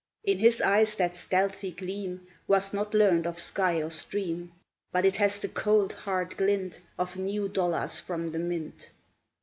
[0.23, 4.51] In his eyes that stealthy gleam Was not learned of sky or stream,
[4.91, 8.89] But it has the cold, hard glint Of new dollars from the mint.